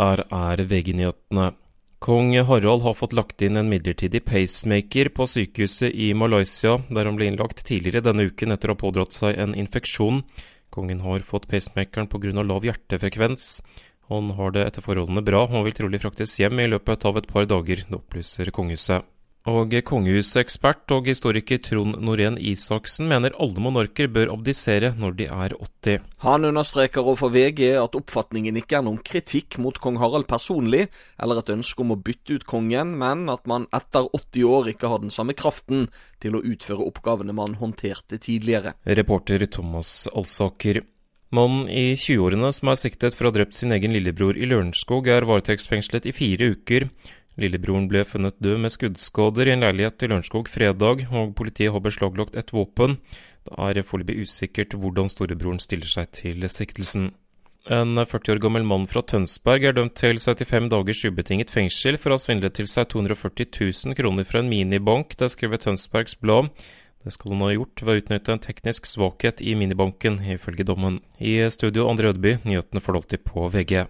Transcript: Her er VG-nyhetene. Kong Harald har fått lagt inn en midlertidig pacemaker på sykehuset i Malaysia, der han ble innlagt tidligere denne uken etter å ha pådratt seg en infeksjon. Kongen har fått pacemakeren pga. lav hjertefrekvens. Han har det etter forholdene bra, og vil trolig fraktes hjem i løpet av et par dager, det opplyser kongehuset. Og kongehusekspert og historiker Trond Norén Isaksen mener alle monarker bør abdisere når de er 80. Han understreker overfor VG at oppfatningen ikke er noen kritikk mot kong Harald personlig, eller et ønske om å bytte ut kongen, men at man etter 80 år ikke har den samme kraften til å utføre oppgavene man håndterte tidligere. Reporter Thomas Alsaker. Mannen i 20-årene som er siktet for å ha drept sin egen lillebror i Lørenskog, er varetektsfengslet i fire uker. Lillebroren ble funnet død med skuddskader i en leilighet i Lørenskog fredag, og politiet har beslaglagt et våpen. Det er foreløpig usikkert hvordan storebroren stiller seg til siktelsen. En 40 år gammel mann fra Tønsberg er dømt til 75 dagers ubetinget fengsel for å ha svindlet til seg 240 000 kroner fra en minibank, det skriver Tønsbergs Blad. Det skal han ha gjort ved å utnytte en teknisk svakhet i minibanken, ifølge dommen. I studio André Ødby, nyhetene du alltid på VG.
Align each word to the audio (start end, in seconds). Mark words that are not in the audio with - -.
Her 0.00 0.22
er 0.32 0.62
VG-nyhetene. 0.64 1.50
Kong 2.00 2.32
Harald 2.48 2.80
har 2.86 2.94
fått 2.96 3.12
lagt 3.12 3.42
inn 3.44 3.58
en 3.60 3.68
midlertidig 3.68 4.22
pacemaker 4.24 5.10
på 5.12 5.26
sykehuset 5.28 5.92
i 5.92 6.14
Malaysia, 6.16 6.78
der 6.88 7.04
han 7.04 7.18
ble 7.18 7.28
innlagt 7.28 7.60
tidligere 7.68 8.06
denne 8.06 8.24
uken 8.30 8.54
etter 8.54 8.72
å 8.72 8.78
ha 8.78 8.80
pådratt 8.80 9.12
seg 9.12 9.36
en 9.36 9.52
infeksjon. 9.52 10.22
Kongen 10.72 11.04
har 11.04 11.26
fått 11.26 11.50
pacemakeren 11.50 12.08
pga. 12.08 12.32
lav 12.40 12.64
hjertefrekvens. 12.64 13.60
Han 14.08 14.32
har 14.40 14.56
det 14.56 14.64
etter 14.70 14.86
forholdene 14.88 15.20
bra, 15.20 15.44
og 15.44 15.68
vil 15.68 15.76
trolig 15.76 16.00
fraktes 16.00 16.38
hjem 16.40 16.64
i 16.64 16.70
løpet 16.72 17.04
av 17.04 17.20
et 17.20 17.28
par 17.28 17.44
dager, 17.44 17.84
det 17.84 18.00
opplyser 18.00 18.48
kongehuset. 18.56 19.04
Og 19.48 19.72
kongehusekspert 19.88 20.92
og 20.92 21.06
historiker 21.08 21.56
Trond 21.64 21.96
Norén 22.04 22.34
Isaksen 22.36 23.08
mener 23.08 23.32
alle 23.40 23.62
monarker 23.64 24.10
bør 24.12 24.34
abdisere 24.34 24.90
når 25.00 25.14
de 25.16 25.28
er 25.32 25.54
80. 25.56 26.04
Han 26.26 26.44
understreker 26.44 27.00
overfor 27.00 27.32
VG 27.32 27.62
at 27.80 27.96
oppfatningen 27.96 28.58
ikke 28.60 28.76
er 28.76 28.84
noen 28.84 29.00
kritikk 29.00 29.56
mot 29.56 29.80
kong 29.80 29.96
Harald 30.02 30.28
personlig, 30.28 30.90
eller 31.16 31.40
et 31.40 31.54
ønske 31.56 31.80
om 31.80 31.94
å 31.96 31.96
bytte 31.96 32.36
ut 32.36 32.44
kongen, 32.44 32.92
men 33.00 33.30
at 33.32 33.48
man 33.48 33.64
etter 33.72 34.10
80 34.12 34.44
år 34.44 34.68
ikke 34.74 34.92
har 34.92 35.00
den 35.00 35.14
samme 35.14 35.32
kraften 35.32 35.88
til 36.20 36.36
å 36.36 36.44
utføre 36.44 36.84
oppgavene 36.84 37.32
man 37.32 37.56
håndterte 37.62 38.20
tidligere. 38.20 38.76
Reporter 38.84 39.46
Thomas 39.48 40.04
Alsaker. 40.12 40.82
Mannen 41.32 41.68
i 41.70 41.94
20-årene 41.94 42.48
som 42.52 42.72
er 42.72 42.78
siktet 42.80 43.14
for 43.14 43.28
å 43.28 43.30
ha 43.30 43.36
drept 43.38 43.54
sin 43.54 43.70
egen 43.72 43.94
lillebror 43.94 44.36
i 44.36 44.48
Lørenskog, 44.50 45.06
er 45.06 45.24
varetektsfengslet 45.28 46.08
i 46.10 46.12
fire 46.12 46.48
uker. 46.56 46.90
Lillebroren 47.40 47.88
ble 47.88 48.04
funnet 48.04 48.36
død 48.42 48.60
med 48.60 48.74
skuddskader 48.74 49.48
i 49.48 49.54
en 49.54 49.64
leilighet 49.64 50.04
i 50.04 50.10
Lørenskog 50.10 50.48
fredag, 50.52 51.06
og 51.08 51.32
politiet 51.38 51.72
har 51.72 51.82
beslaglagt 51.84 52.36
et 52.36 52.52
våpen. 52.52 52.98
Det 53.48 53.56
er 53.56 53.86
foreløpig 53.86 54.26
usikkert 54.26 54.76
hvordan 54.76 55.08
storebroren 55.08 55.62
stiller 55.62 55.88
seg 55.88 56.12
til 56.18 56.44
siktelsen. 56.52 57.10
En 57.70 57.96
40 57.96 58.34
år 58.34 58.40
gammel 58.40 58.64
mann 58.64 58.86
fra 58.88 59.02
Tønsberg 59.04 59.64
er 59.68 59.74
dømt 59.76 59.94
til 60.00 60.16
75 60.16 60.70
dagers 60.72 61.04
ubetinget 61.04 61.52
fengsel 61.52 61.98
for 62.00 62.10
å 62.10 62.16
ha 62.16 62.22
svindlet 62.22 62.56
til 62.56 62.68
seg 62.68 62.88
240 62.92 63.50
000 63.52 63.96
kroner 63.98 64.28
fra 64.28 64.40
en 64.40 64.48
minibank, 64.48 65.16
det 65.20 65.28
skriver 65.32 65.60
Tønsbergs 65.60 66.16
Blad. 66.20 66.48
Det 67.04 67.14
skal 67.14 67.32
han 67.32 67.44
ha 67.46 67.54
gjort 67.54 67.80
ved 67.80 67.94
å 67.94 68.00
utnytte 68.02 68.34
en 68.34 68.42
teknisk 68.44 68.88
svakhet 68.88 69.40
i 69.40 69.54
minibanken, 69.56 70.18
ifølge 70.34 70.66
dommen. 70.68 70.98
I 71.16 71.38
studio 71.52 71.86
André 71.88 72.12
Ødby, 72.12 72.36
nyhetene 72.44 72.84
du 72.84 72.92
alltid 72.92 73.24
på 73.24 73.48
VG. 73.48 73.86